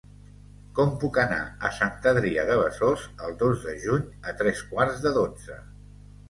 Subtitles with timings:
[0.77, 1.37] Com puc anar
[1.69, 5.61] a Sant Adrià de Besòs el dos de juny a tres quarts de dotze?